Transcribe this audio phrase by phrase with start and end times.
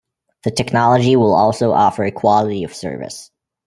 [0.43, 3.29] The technology will also offer Quality of Service.